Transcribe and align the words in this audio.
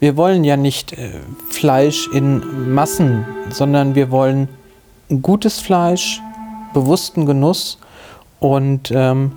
wir 0.00 0.16
wollen 0.16 0.44
ja 0.44 0.56
nicht 0.56 0.94
äh, 0.94 1.10
Fleisch 1.50 2.08
in 2.08 2.74
Massen, 2.74 3.26
sondern 3.50 3.94
wir 3.94 4.10
wollen 4.10 4.48
gutes 5.20 5.60
Fleisch, 5.60 6.22
bewussten 6.72 7.26
Genuss 7.26 7.78
und 8.40 8.90
ähm, 8.94 9.32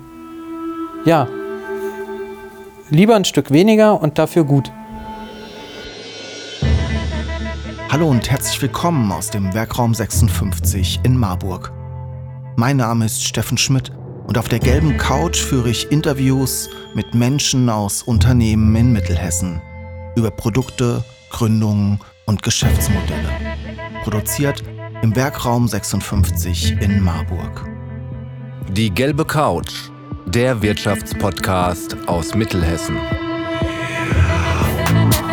ja, 1.04 1.28
lieber 2.88 3.14
ein 3.14 3.26
Stück 3.26 3.50
weniger 3.50 4.00
und 4.00 4.18
dafür 4.18 4.44
gut. 4.44 4.72
Hallo 7.90 8.08
und 8.08 8.30
herzlich 8.30 8.60
willkommen 8.62 9.12
aus 9.12 9.28
dem 9.30 9.52
Werkraum 9.52 9.94
56 9.94 11.00
in 11.02 11.16
Marburg. 11.16 11.72
Mein 12.56 12.78
Name 12.78 13.04
ist 13.04 13.22
Steffen 13.22 13.58
Schmidt 13.58 13.92
und 14.26 14.38
auf 14.38 14.48
der 14.48 14.60
gelben 14.60 14.96
Couch 14.96 15.36
führe 15.36 15.68
ich 15.68 15.92
Interviews 15.92 16.70
mit 16.94 17.14
Menschen 17.14 17.68
aus 17.68 18.02
Unternehmen 18.02 18.74
in 18.74 18.92
Mittelhessen 18.92 19.60
über 20.16 20.30
Produkte, 20.30 21.04
Gründungen 21.30 22.00
und 22.26 22.42
Geschäftsmodelle. 22.42 23.28
Produziert 24.02 24.62
im 25.02 25.14
Werkraum 25.16 25.68
56 25.68 26.80
in 26.80 27.00
Marburg. 27.00 27.68
Die 28.70 28.90
gelbe 28.90 29.24
Couch, 29.24 29.90
der 30.26 30.62
Wirtschaftspodcast 30.62 31.96
aus 32.06 32.34
Mittelhessen. 32.34 32.96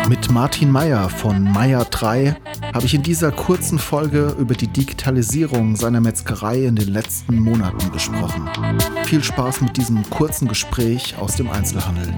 Mit 0.08 0.30
Martin 0.30 0.70
Meyer 0.70 1.08
von 1.08 1.42
Meyer 1.42 1.84
3 1.84 2.36
habe 2.74 2.84
ich 2.84 2.94
in 2.94 3.02
dieser 3.02 3.30
kurzen 3.30 3.78
Folge 3.78 4.34
über 4.38 4.54
die 4.54 4.66
Digitalisierung 4.66 5.76
seiner 5.76 6.00
Metzgerei 6.00 6.64
in 6.64 6.76
den 6.76 6.88
letzten 6.88 7.38
Monaten 7.38 7.90
gesprochen. 7.92 8.48
Viel 9.04 9.22
Spaß 9.22 9.62
mit 9.62 9.76
diesem 9.76 10.08
kurzen 10.10 10.48
Gespräch 10.48 11.16
aus 11.18 11.36
dem 11.36 11.50
Einzelhandel. 11.50 12.12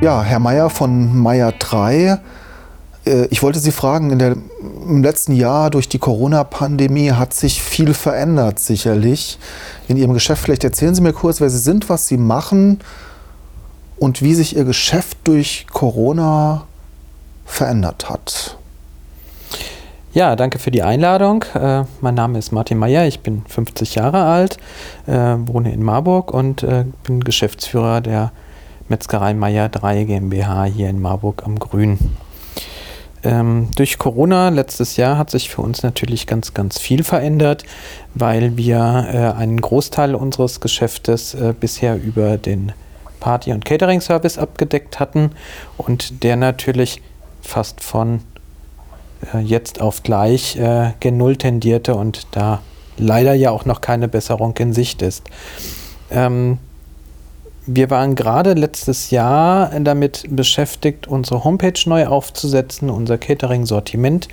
Ja, 0.00 0.22
Herr 0.22 0.38
Meier 0.38 0.70
von 0.70 1.18
Meier 1.18 1.50
3. 1.50 2.20
Äh, 3.04 3.26
ich 3.30 3.42
wollte 3.42 3.58
Sie 3.58 3.72
fragen, 3.72 4.16
der, 4.16 4.36
im 4.60 5.02
letzten 5.02 5.32
Jahr 5.32 5.70
durch 5.70 5.88
die 5.88 5.98
Corona-Pandemie 5.98 7.10
hat 7.10 7.34
sich 7.34 7.60
viel 7.60 7.92
verändert, 7.94 8.60
sicherlich, 8.60 9.40
in 9.88 9.96
Ihrem 9.96 10.12
Geschäft. 10.12 10.44
Vielleicht 10.44 10.62
erzählen 10.62 10.94
Sie 10.94 11.00
mir 11.00 11.12
kurz, 11.12 11.40
wer 11.40 11.50
Sie 11.50 11.58
sind, 11.58 11.88
was 11.88 12.06
Sie 12.06 12.16
machen 12.16 12.78
und 13.96 14.22
wie 14.22 14.34
sich 14.34 14.54
Ihr 14.54 14.64
Geschäft 14.64 15.18
durch 15.24 15.66
Corona 15.72 16.66
verändert 17.44 18.08
hat. 18.08 18.56
Ja, 20.12 20.36
danke 20.36 20.60
für 20.60 20.70
die 20.70 20.84
Einladung. 20.84 21.44
Äh, 21.54 21.82
mein 22.00 22.14
Name 22.14 22.38
ist 22.38 22.52
Martin 22.52 22.78
Meyer, 22.78 23.04
ich 23.08 23.18
bin 23.18 23.42
50 23.48 23.96
Jahre 23.96 24.22
alt, 24.22 24.58
äh, 25.08 25.12
wohne 25.12 25.72
in 25.72 25.82
Marburg 25.82 26.32
und 26.32 26.62
äh, 26.62 26.84
bin 27.02 27.24
Geschäftsführer 27.24 28.00
der 28.00 28.30
Metzgerei 28.88 29.34
Meier 29.34 29.68
3 29.68 30.04
GmbH 30.04 30.64
hier 30.64 30.88
in 30.88 31.00
Marburg 31.00 31.42
am 31.44 31.58
Grün. 31.58 31.98
Ähm, 33.22 33.68
durch 33.74 33.98
Corona 33.98 34.48
letztes 34.48 34.96
Jahr 34.96 35.18
hat 35.18 35.30
sich 35.30 35.50
für 35.50 35.62
uns 35.62 35.82
natürlich 35.82 36.26
ganz, 36.26 36.54
ganz 36.54 36.78
viel 36.78 37.02
verändert, 37.02 37.64
weil 38.14 38.56
wir 38.56 39.08
äh, 39.12 39.38
einen 39.38 39.60
Großteil 39.60 40.14
unseres 40.14 40.60
Geschäftes 40.60 41.34
äh, 41.34 41.52
bisher 41.58 42.00
über 42.00 42.38
den 42.38 42.72
Party- 43.20 43.52
und 43.52 43.64
Catering-Service 43.64 44.38
abgedeckt 44.38 45.00
hatten 45.00 45.32
und 45.76 46.22
der 46.22 46.36
natürlich 46.36 47.02
fast 47.42 47.82
von 47.82 48.20
äh, 49.34 49.40
jetzt 49.40 49.80
auf 49.80 50.02
gleich 50.02 50.56
äh, 50.56 50.92
gen 51.00 51.16
Null 51.16 51.36
tendierte 51.36 51.94
und 51.94 52.28
da 52.30 52.62
leider 52.96 53.34
ja 53.34 53.50
auch 53.50 53.64
noch 53.64 53.80
keine 53.80 54.08
Besserung 54.08 54.56
in 54.58 54.72
Sicht 54.72 55.02
ist. 55.02 55.24
Ähm, 56.10 56.58
wir 57.70 57.90
waren 57.90 58.14
gerade 58.14 58.54
letztes 58.54 59.10
Jahr 59.10 59.70
damit 59.80 60.24
beschäftigt, 60.30 61.06
unsere 61.06 61.44
Homepage 61.44 61.78
neu 61.84 62.06
aufzusetzen, 62.06 62.88
unser 62.88 63.18
Catering-Sortiment 63.18 64.26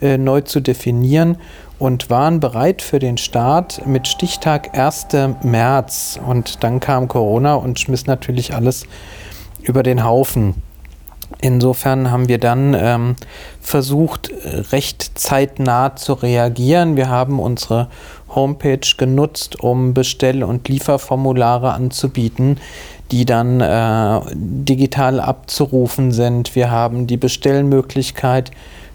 äh, 0.00 0.16
neu 0.16 0.42
zu 0.42 0.60
definieren 0.60 1.38
und 1.80 2.10
waren 2.10 2.38
bereit 2.38 2.82
für 2.82 3.00
den 3.00 3.18
Start 3.18 3.84
mit 3.86 4.06
Stichtag 4.06 4.78
1. 4.78 5.08
März. 5.42 6.20
Und 6.24 6.62
dann 6.62 6.78
kam 6.78 7.08
Corona 7.08 7.56
und 7.56 7.80
schmiss 7.80 8.06
natürlich 8.06 8.54
alles 8.54 8.86
über 9.62 9.82
den 9.82 10.04
Haufen. 10.04 10.54
Insofern 11.40 12.12
haben 12.12 12.28
wir 12.28 12.38
dann 12.38 12.72
ähm, 12.78 13.16
versucht, 13.60 14.30
recht 14.70 15.18
zeitnah 15.18 15.96
zu 15.96 16.12
reagieren. 16.12 16.96
Wir 16.96 17.08
haben 17.08 17.40
unsere 17.40 17.88
Homepage 18.36 18.96
genutzt, 18.96 19.58
um 19.60 19.94
Bestell- 19.94 20.44
und 20.44 20.68
Lieferformulare 20.68 21.72
anzubieten, 21.72 22.58
die 23.10 23.24
dann 23.24 23.60
äh, 23.60 24.20
digital 24.34 25.18
abzurufen 25.18 26.12
sind. 26.12 26.54
Wir 26.54 26.70
haben 26.70 27.08
die 27.08 27.16
Bestellmöglichkeit 27.16 28.52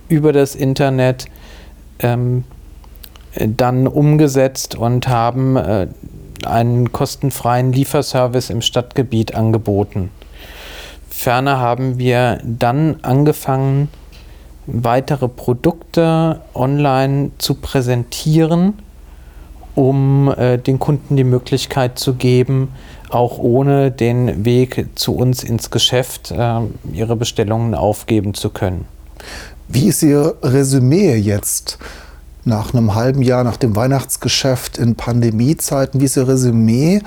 über 0.08 0.32
das 0.32 0.56
Internet 0.56 1.26
ähm, 2.00 2.46
dann 3.36 3.88
umgesetzt 3.88 4.76
und 4.76 5.08
haben 5.08 5.56
äh, 5.56 5.88
einen 6.46 6.92
kostenfreien 6.92 7.72
Lieferservice 7.72 8.50
im 8.50 8.62
Stadtgebiet 8.62 9.36
angeboten. 9.36 10.12
Ferner 11.10 11.60
haben 11.60 11.98
wir 11.98 12.40
dann 12.44 12.98
angefangen, 13.04 13.90
weitere 14.66 15.28
Produkte 15.28 16.42
online 16.54 17.32
zu 17.38 17.56
präsentieren 17.56 18.74
um 19.76 20.34
äh, 20.38 20.58
den 20.58 20.80
Kunden 20.80 21.16
die 21.16 21.24
Möglichkeit 21.24 21.98
zu 22.00 22.14
geben, 22.14 22.70
auch 23.10 23.38
ohne 23.38 23.92
den 23.92 24.46
Weg 24.46 24.88
zu 24.96 25.16
uns 25.16 25.44
ins 25.44 25.70
Geschäft 25.70 26.32
äh, 26.32 26.62
ihre 26.94 27.16
Bestellungen 27.16 27.76
aufgeben 27.76 28.34
zu 28.34 28.50
können. 28.50 28.86
Wie 29.68 29.88
ist 29.88 30.04
Ihr 30.04 30.36
Resümee 30.42 31.16
jetzt 31.16 31.78
nach 32.44 32.74
einem 32.74 32.96
halben 32.96 33.22
Jahr 33.22 33.44
nach 33.44 33.58
dem 33.58 33.76
Weihnachtsgeschäft 33.76 34.78
in 34.78 34.96
Pandemiezeiten? 34.96 36.02
Wie 36.02 36.06
ist 36.06 36.18
Ihr 36.18 36.28
Resümee 36.28 37.02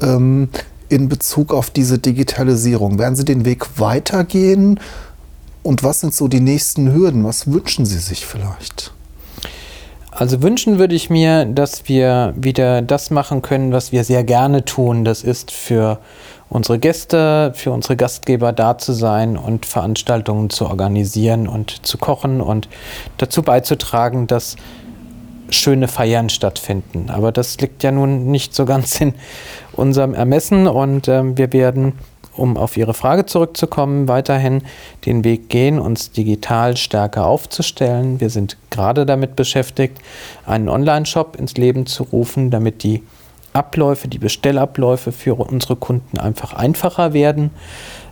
ähm, 0.00 0.48
in 0.88 1.08
Bezug 1.08 1.52
auf 1.52 1.70
diese 1.70 1.98
Digitalisierung? 1.98 2.98
Werden 2.98 3.16
Sie 3.16 3.24
den 3.24 3.44
Weg 3.44 3.78
weitergehen? 3.78 4.80
Und 5.62 5.82
was 5.82 6.00
sind 6.00 6.14
so 6.14 6.28
die 6.28 6.40
nächsten 6.40 6.92
Hürden? 6.94 7.24
Was 7.24 7.50
wünschen 7.50 7.84
Sie 7.84 7.98
sich 7.98 8.24
vielleicht? 8.24 8.92
Also 10.18 10.40
wünschen 10.42 10.78
würde 10.78 10.94
ich 10.94 11.10
mir, 11.10 11.44
dass 11.44 11.88
wir 11.90 12.32
wieder 12.36 12.80
das 12.80 13.10
machen 13.10 13.42
können, 13.42 13.72
was 13.72 13.92
wir 13.92 14.02
sehr 14.02 14.24
gerne 14.24 14.64
tun. 14.64 15.04
Das 15.04 15.22
ist 15.22 15.50
für 15.50 15.98
unsere 16.48 16.78
Gäste, 16.78 17.52
für 17.54 17.70
unsere 17.70 17.96
Gastgeber 17.96 18.54
da 18.54 18.78
zu 18.78 18.94
sein 18.94 19.36
und 19.36 19.66
Veranstaltungen 19.66 20.48
zu 20.48 20.66
organisieren 20.66 21.46
und 21.46 21.84
zu 21.84 21.98
kochen 21.98 22.40
und 22.40 22.66
dazu 23.18 23.42
beizutragen, 23.42 24.26
dass 24.26 24.56
schöne 25.50 25.86
Feiern 25.86 26.30
stattfinden. 26.30 27.10
Aber 27.10 27.30
das 27.30 27.58
liegt 27.58 27.82
ja 27.82 27.92
nun 27.92 28.30
nicht 28.30 28.54
so 28.54 28.64
ganz 28.64 28.98
in 28.98 29.12
unserem 29.72 30.14
Ermessen 30.14 30.66
und 30.66 31.08
äh, 31.08 31.36
wir 31.36 31.52
werden 31.52 31.92
um 32.36 32.56
auf 32.56 32.76
Ihre 32.76 32.94
Frage 32.94 33.26
zurückzukommen, 33.26 34.08
weiterhin 34.08 34.62
den 35.04 35.24
Weg 35.24 35.48
gehen, 35.48 35.78
uns 35.78 36.10
digital 36.12 36.76
stärker 36.76 37.26
aufzustellen. 37.26 38.20
Wir 38.20 38.30
sind 38.30 38.56
gerade 38.70 39.06
damit 39.06 39.36
beschäftigt, 39.36 39.98
einen 40.44 40.68
Online-Shop 40.68 41.36
ins 41.36 41.54
Leben 41.56 41.86
zu 41.86 42.04
rufen, 42.04 42.50
damit 42.50 42.82
die 42.82 43.02
Abläufe, 43.52 44.08
die 44.08 44.18
Bestellabläufe 44.18 45.12
für 45.12 45.34
unsere 45.34 45.76
Kunden 45.76 46.18
einfach 46.18 46.52
einfacher 46.52 47.12
werden. 47.12 47.50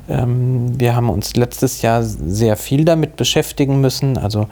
Ähm, 0.08 0.78
wir 0.78 0.96
haben 0.96 1.10
uns 1.10 1.36
letztes 1.36 1.82
Jahr 1.82 2.02
sehr 2.02 2.56
viel 2.56 2.84
damit 2.84 3.16
beschäftigen 3.16 3.80
müssen. 3.80 4.18
Also 4.18 4.48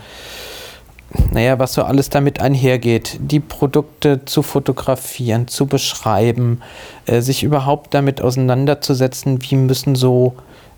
naja, 1.31 1.59
was 1.59 1.75
so 1.75 1.83
alles 1.83 2.11
damit 2.11 2.41
einhergeht, 2.41 3.19
die 3.21 3.41
Produkte 3.41 4.25
zu 4.25 4.43
fotografieren, 4.43 5.49
zu 5.49 5.67
beschreiben, 5.67 6.63
äh, 7.07 7.21
sich 7.21 7.43
überhaupt 7.43 7.95
damit 7.95 8.23
auseinanderzusetzen, 8.23 9.39
wie 9.43 9.57
müssen 9.57 9.95
so 9.95 10.35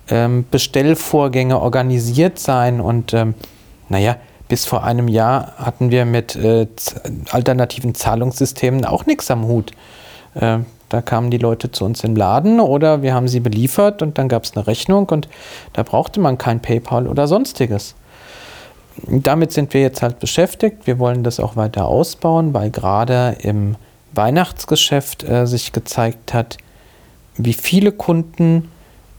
ähm, 0.09 0.45
Bestellvorgänge 0.51 1.61
organisiert 1.61 2.39
sein. 2.39 2.81
Und 2.81 3.15
ähm, 3.15 3.35
naja, 3.89 4.17
bis 4.49 4.65
vor 4.65 4.85
einem 4.85 5.09
Jahr 5.09 5.55
hatten 5.57 5.91
wir 5.91 6.05
mit 6.05 6.37
äh, 6.37 6.67
alternativen 7.31 7.95
Zahlungssystemen 7.95 8.85
auch 8.85 9.07
nichts 9.07 9.31
am 9.31 9.47
Hut. 9.47 9.73
Äh, 10.35 10.59
da 10.89 11.03
kamen 11.03 11.31
die 11.31 11.39
Leute 11.39 11.71
zu 11.71 11.85
uns 11.85 12.05
im 12.05 12.15
Laden 12.15 12.61
oder 12.61 13.03
wir 13.03 13.15
haben 13.15 13.27
sie 13.27 13.41
beliefert 13.41 14.03
und 14.03 14.19
dann 14.19 14.29
gab 14.29 14.45
es 14.45 14.57
eine 14.57 14.67
Rechnung 14.67 15.09
und 15.09 15.29
da 15.73 15.83
brauchte 15.83 16.21
man 16.21 16.39
kein 16.39 16.61
PayPal 16.61 17.09
oder 17.09 17.27
sonstiges 17.27 17.95
damit 19.07 19.53
sind 19.53 19.75
wir 19.75 19.81
jetzt 19.81 20.03
halt 20.03 20.21
beschäftigt. 20.21 20.87
Wir 20.87 20.99
wollen 20.99 21.25
das 21.25 21.41
auch 21.41 21.57
weiter 21.57 21.87
ausbauen, 21.87 22.55
weil 22.55 22.71
gerade 22.71 23.37
im 23.41 23.77
Weihnachtsgeschäft 24.13 25.25
äh, 25.25 25.47
sich 25.47 25.73
gezeigt 25.73 26.33
hat, 26.33 26.59
wie 27.37 27.53
viele 27.53 27.93
Kunden 27.93 28.71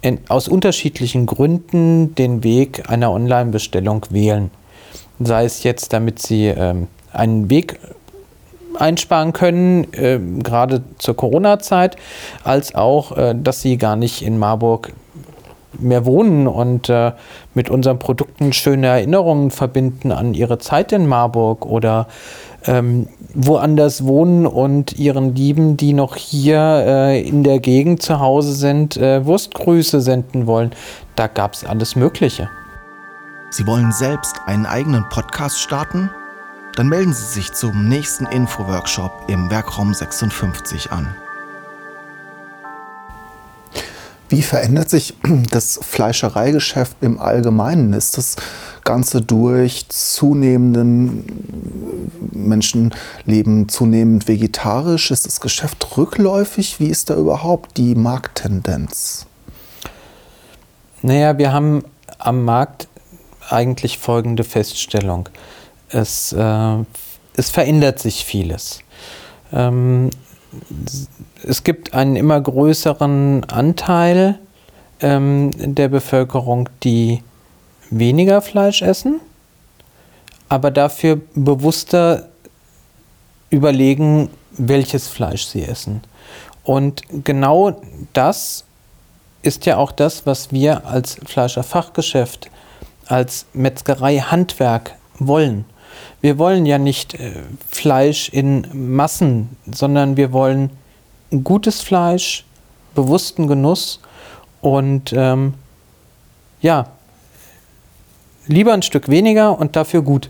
in, 0.01 0.19
aus 0.29 0.47
unterschiedlichen 0.47 1.25
Gründen 1.25 2.15
den 2.15 2.43
Weg 2.43 2.89
einer 2.89 3.11
Online-Bestellung 3.11 4.05
wählen. 4.09 4.51
Sei 5.19 5.45
es 5.45 5.63
jetzt, 5.63 5.93
damit 5.93 6.19
sie 6.19 6.47
ähm, 6.47 6.87
einen 7.11 7.49
Weg 7.49 7.79
einsparen 8.77 9.33
können, 9.33 9.93
äh, 9.93 10.19
gerade 10.43 10.83
zur 10.97 11.15
Corona-Zeit, 11.15 11.95
als 12.43 12.75
auch, 12.75 13.17
äh, 13.17 13.35
dass 13.35 13.61
sie 13.61 13.77
gar 13.77 13.95
nicht 13.95 14.21
in 14.21 14.37
Marburg 14.37 14.93
mehr 15.79 16.05
wohnen 16.05 16.47
und 16.47 16.89
äh, 16.89 17.11
mit 17.53 17.69
unseren 17.69 17.99
Produkten 17.99 18.53
schöne 18.53 18.87
Erinnerungen 18.87 19.51
verbinden 19.51 20.11
an 20.11 20.33
ihre 20.33 20.57
Zeit 20.57 20.91
in 20.91 21.07
Marburg 21.07 21.65
oder 21.65 22.07
ähm, 22.67 23.07
woanders 23.33 24.05
wohnen 24.05 24.47
und 24.47 24.97
ihren 24.97 25.35
Lieben, 25.35 25.77
die 25.77 25.93
noch 25.93 26.15
hier 26.15 26.59
äh, 26.59 27.21
in 27.21 27.43
der 27.43 27.59
Gegend 27.59 28.01
zu 28.01 28.19
Hause 28.19 28.53
sind, 28.53 28.97
äh, 28.97 29.25
Wurstgrüße 29.25 30.01
senden 30.01 30.47
wollen. 30.47 30.71
Da 31.15 31.27
gab 31.27 31.53
es 31.53 31.65
alles 31.65 31.95
Mögliche. 31.95 32.49
Sie 33.49 33.67
wollen 33.67 33.91
selbst 33.91 34.35
einen 34.45 34.65
eigenen 34.65 35.07
Podcast 35.09 35.59
starten? 35.59 36.09
Dann 36.75 36.89
melden 36.89 37.13
Sie 37.13 37.25
sich 37.25 37.53
zum 37.53 37.87
nächsten 37.87 38.25
Info-Workshop 38.25 39.11
im 39.27 39.49
Werkraum 39.49 39.93
56 39.93 40.91
an. 40.91 41.15
Wie 44.29 44.41
verändert 44.41 44.89
sich 44.89 45.13
das 45.51 45.79
Fleischereigeschäft 45.81 46.97
im 47.01 47.19
Allgemeinen? 47.19 47.93
Ist 47.93 48.17
das 48.17 48.35
Ganze 48.83 49.21
durch 49.21 49.87
zunehmenden 49.89 51.25
Menschenleben 52.31 53.69
zunehmend 53.69 54.27
vegetarisch? 54.27 55.11
Ist 55.11 55.25
das 55.25 55.41
Geschäft 55.41 55.97
rückläufig? 55.97 56.79
Wie 56.79 56.87
ist 56.87 57.09
da 57.09 57.15
überhaupt 57.15 57.77
die 57.77 57.95
Markttendenz? 57.95 59.25
Naja, 61.01 61.37
wir 61.37 61.53
haben 61.53 61.83
am 62.17 62.43
Markt 62.43 62.87
eigentlich 63.49 63.99
folgende 63.99 64.43
Feststellung. 64.43 65.29
Es, 65.89 66.33
äh, 66.33 66.77
es 67.35 67.49
verändert 67.51 67.99
sich 67.99 68.25
vieles. 68.25 68.79
Ähm, 69.53 70.09
es 71.43 71.63
gibt 71.63 71.93
einen 71.93 72.15
immer 72.15 72.39
größeren 72.39 73.43
Anteil 73.45 74.39
ähm, 75.01 75.51
der 75.55 75.89
Bevölkerung, 75.89 76.69
die 76.83 77.21
weniger 77.89 78.41
Fleisch 78.41 78.81
essen, 78.81 79.19
aber 80.49 80.71
dafür 80.71 81.19
bewusster 81.35 82.29
überlegen, 83.49 84.29
welches 84.51 85.07
Fleisch 85.07 85.45
sie 85.45 85.63
essen. 85.63 86.01
Und 86.63 87.03
genau 87.23 87.81
das 88.13 88.65
ist 89.41 89.65
ja 89.65 89.77
auch 89.77 89.91
das, 89.91 90.25
was 90.25 90.51
wir 90.51 90.87
als 90.87 91.17
Fleischerfachgeschäft, 91.25 92.49
als 93.05 93.45
Metzgerei-Handwerk 93.53 94.95
wollen. 95.19 95.65
Wir 96.21 96.37
wollen 96.37 96.65
ja 96.65 96.77
nicht 96.77 97.13
äh, 97.15 97.31
Fleisch 97.69 98.29
in 98.29 98.67
Massen, 98.73 99.57
sondern 99.71 100.17
wir 100.17 100.31
wollen 100.31 100.69
gutes 101.43 101.81
Fleisch, 101.81 102.45
bewussten 102.93 103.47
Genuss 103.47 103.99
und 104.61 105.13
ähm, 105.13 105.53
ja, 106.61 106.87
lieber 108.47 108.73
ein 108.73 108.81
Stück 108.81 109.09
weniger 109.09 109.57
und 109.59 109.75
dafür 109.75 110.01
gut. 110.01 110.29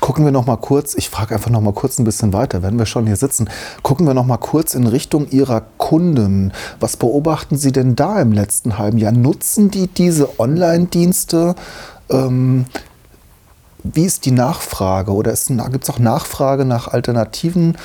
Gucken 0.00 0.26
wir 0.26 0.32
noch 0.32 0.44
mal 0.44 0.58
kurz, 0.58 0.94
ich 0.94 1.08
frage 1.08 1.34
einfach 1.34 1.50
noch 1.50 1.62
mal 1.62 1.72
kurz 1.72 1.98
ein 1.98 2.04
bisschen 2.04 2.34
weiter, 2.34 2.62
wenn 2.62 2.78
wir 2.78 2.84
schon 2.84 3.06
hier 3.06 3.16
sitzen, 3.16 3.48
gucken 3.82 4.06
wir 4.06 4.12
noch 4.12 4.26
mal 4.26 4.36
kurz 4.36 4.74
in 4.74 4.86
Richtung 4.86 5.30
Ihrer 5.30 5.62
Kunden. 5.78 6.52
Was 6.78 6.98
beobachten 6.98 7.56
Sie 7.56 7.72
denn 7.72 7.96
da 7.96 8.20
im 8.20 8.30
letzten 8.30 8.76
halben 8.76 8.98
Jahr? 8.98 9.12
Nutzen 9.12 9.70
die 9.70 9.86
diese 9.86 10.38
Online-Dienste? 10.38 11.54
Ähm, 12.10 12.66
wie 13.82 14.04
ist 14.04 14.24
die 14.24 14.30
Nachfrage 14.30 15.12
oder 15.12 15.34
gibt 15.34 15.84
es 15.84 15.90
auch 15.90 15.98
Nachfrage 15.98 16.64
nach 16.64 16.88
alternativen 16.88 17.76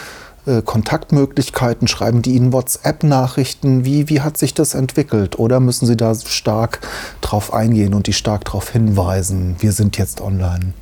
äh, 0.45 0.61
Kontaktmöglichkeiten? 0.61 1.87
Schreiben 1.87 2.21
die 2.21 2.35
Ihnen 2.35 2.53
WhatsApp-Nachrichten? 2.53 3.83
Wie, 3.83 4.07
wie 4.07 4.21
hat 4.21 4.37
sich 4.37 4.53
das 4.53 4.75
entwickelt? 4.75 5.37
Oder 5.39 5.59
müssen 5.59 5.85
Sie 5.85 5.97
da 5.97 6.15
stark 6.15 6.79
drauf 7.19 7.53
eingehen 7.53 7.93
und 7.93 8.07
die 8.07 8.13
stark 8.13 8.45
darauf 8.45 8.69
hinweisen, 8.69 9.57
wir 9.59 9.73
sind 9.73 9.97
jetzt 9.97 10.21
online? 10.21 10.73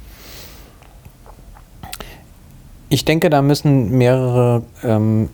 Ich 2.90 3.04
denke, 3.04 3.30
da 3.30 3.42
müssen 3.42 3.98
mehrere 3.98 4.64
ähm, 4.84 5.30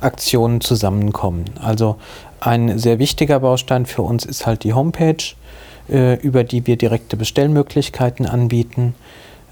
Aktionen 0.00 0.60
zusammenkommen. 0.60 1.46
Also 1.60 1.96
ein 2.40 2.78
sehr 2.78 2.98
wichtiger 2.98 3.40
Baustein 3.40 3.86
für 3.86 4.02
uns 4.02 4.24
ist 4.24 4.46
halt 4.46 4.62
die 4.62 4.74
Homepage 4.74 5.34
über 5.88 6.44
die 6.44 6.66
wir 6.66 6.76
direkte 6.76 7.16
Bestellmöglichkeiten 7.16 8.26
anbieten. 8.26 8.94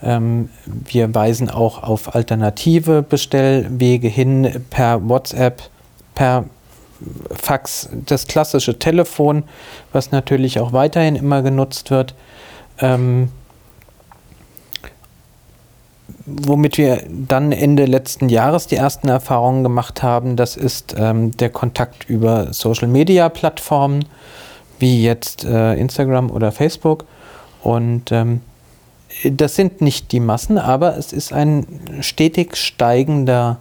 Ähm, 0.03 0.49
wir 0.65 1.15
weisen 1.15 1.49
auch 1.51 1.83
auf 1.83 2.15
alternative 2.15 3.03
Bestellwege 3.03 4.09
hin 4.09 4.65
per 4.71 5.09
WhatsApp, 5.09 5.63
per 6.15 6.45
Fax, 7.31 7.89
das 8.07 8.27
klassische 8.27 8.79
Telefon, 8.79 9.45
was 9.93 10.13
natürlich 10.13 10.61
auch 10.61 10.73
weiterhin 10.73 11.17
immer 11.17 11.43
genutzt 11.43 11.91
wird. 11.91 12.15
Ähm, 12.79 13.29
womit 16.27 16.79
wir 16.79 17.03
dann 17.09 17.51
Ende 17.51 17.87
letzten 17.87 18.29
Jahres 18.29 18.69
die 18.69 18.77
ersten 18.77 19.09
Erfahrungen 19.09 19.63
gemacht 19.63 20.03
haben, 20.03 20.37
das 20.37 20.57
ist 20.57 20.95
ähm, 20.97 21.37
der 21.37 21.51
Kontakt 21.51 22.09
über 22.09 22.53
Social-Media-Plattformen 22.53 24.05
wie 24.83 25.03
jetzt 25.03 25.45
äh, 25.45 25.75
Instagram 25.75 26.31
oder 26.31 26.53
Facebook. 26.53 27.05
Und 27.63 28.11
ähm, 28.11 28.43
das 29.25 29.55
sind 29.55 29.81
nicht 29.81 30.11
die 30.13 30.21
Massen, 30.21 30.59
aber 30.59 30.99
es 30.99 31.13
ist 31.13 31.33
ein 31.33 31.67
stetig 32.01 32.57
steigender 32.57 33.59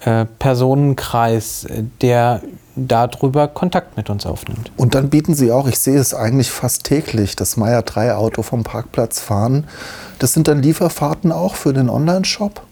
äh, 0.00 0.24
Personenkreis, 0.38 1.66
der 2.00 2.40
darüber 2.74 3.48
Kontakt 3.48 3.96
mit 3.96 4.08
uns 4.08 4.24
aufnimmt. 4.24 4.72
Und 4.78 4.94
dann 4.94 5.10
bieten 5.10 5.34
Sie 5.34 5.52
auch, 5.52 5.68
ich 5.68 5.78
sehe 5.78 5.98
es 5.98 6.14
eigentlich 6.14 6.50
fast 6.50 6.84
täglich, 6.84 7.36
das 7.36 7.56
Meier 7.56 7.82
3 7.82 8.14
Auto 8.14 8.42
vom 8.42 8.64
Parkplatz 8.64 9.20
fahren. 9.20 9.66
Das 10.18 10.32
sind 10.32 10.48
dann 10.48 10.62
Lieferfahrten 10.62 11.32
auch 11.32 11.54
für 11.54 11.74
den 11.74 11.90
Online-Shop? 11.90 12.62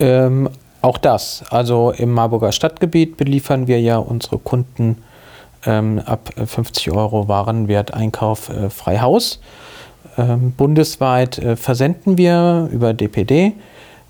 Ähm, 0.00 0.50
auch 0.82 0.98
das. 0.98 1.44
Also 1.50 1.92
im 1.92 2.10
Marburger 2.10 2.50
Stadtgebiet 2.50 3.16
beliefern 3.16 3.68
wir 3.68 3.80
ja 3.80 3.96
unsere 3.96 4.38
Kunden 4.38 4.98
ähm, 5.66 6.00
ab 6.04 6.30
50 6.44 6.90
Euro 6.92 7.28
Warenwert 7.28 7.94
Einkauf 7.94 8.48
äh, 8.48 8.70
frei 8.70 8.98
Haus. 9.00 9.40
Ähm, 10.16 10.52
bundesweit 10.52 11.38
äh, 11.38 11.56
versenden 11.56 12.18
wir 12.18 12.68
über 12.70 12.94
DPD. 12.94 13.54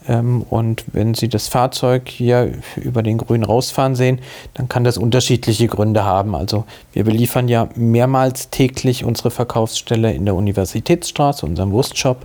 Ähm, 0.07 0.43
und 0.51 0.85
wenn 0.93 1.15
Sie 1.15 1.29
das 1.29 1.49
Fahrzeug 1.49 2.09
hier 2.09 2.53
über 2.77 3.03
den 3.03 3.19
Grün 3.19 3.45
rausfahren 3.45 3.95
sehen, 3.95 4.21
dann 4.55 4.69
kann 4.69 4.85
das 4.85 4.99
unterschiedliche 4.99 5.67
Gründe 5.67 6.05
haben. 6.05 6.35
Also 6.35 6.65
wir 6.93 7.05
beliefern 7.05 7.49
ja 7.49 7.69
mehrmals 7.75 8.51
täglich 8.51 9.05
unsere 9.05 9.31
Verkaufsstelle 9.31 10.13
in 10.13 10.25
der 10.27 10.35
Universitätsstraße, 10.35 11.47
unserem 11.47 11.73
Wurstshop. 11.73 12.19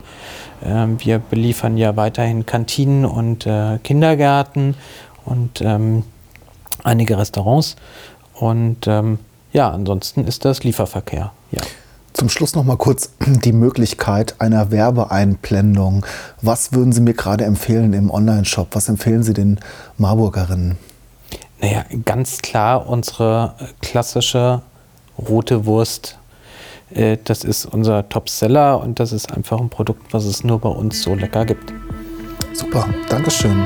Ähm, 0.65 0.97
wir 0.99 1.19
beliefern 1.19 1.77
ja 1.77 1.95
weiterhin 1.95 2.45
Kantinen 2.45 3.05
und 3.05 3.45
äh, 3.45 3.79
Kindergärten 3.83 4.75
und 5.25 5.61
ähm, 5.61 6.03
einige 6.83 7.17
Restaurants. 7.17 7.77
Und 8.39 8.87
ähm, 8.87 9.19
ja, 9.51 9.69
ansonsten 9.69 10.25
ist 10.25 10.45
das 10.45 10.63
Lieferverkehr. 10.63 11.31
Ja. 11.51 11.61
Zum 12.13 12.29
Schluss 12.29 12.55
noch 12.55 12.63
mal 12.63 12.77
kurz 12.77 13.11
die 13.19 13.53
Möglichkeit 13.53 14.35
einer 14.39 14.71
Werbeeinblendung. 14.71 16.05
Was 16.41 16.73
würden 16.73 16.91
Sie 16.91 17.01
mir 17.01 17.13
gerade 17.13 17.45
empfehlen 17.45 17.93
im 17.93 18.09
Online-Shop? 18.09 18.69
Was 18.71 18.89
empfehlen 18.89 19.23
Sie 19.23 19.33
den 19.33 19.59
Marburgerinnen? 19.97 20.77
Naja, 21.61 21.83
ganz 22.05 22.39
klar 22.39 22.87
unsere 22.87 23.53
klassische 23.81 24.61
rote 25.17 25.65
Wurst. 25.65 26.17
Äh, 26.91 27.17
das 27.23 27.43
ist 27.43 27.65
unser 27.65 28.07
Top-Seller 28.07 28.79
und 28.79 28.99
das 28.99 29.11
ist 29.11 29.31
einfach 29.33 29.59
ein 29.59 29.69
Produkt, 29.69 30.13
was 30.13 30.25
es 30.25 30.43
nur 30.43 30.59
bei 30.59 30.69
uns 30.69 31.01
so 31.01 31.15
lecker 31.15 31.45
gibt. 31.45 31.73
Super, 32.53 32.87
Dankeschön. 33.09 33.65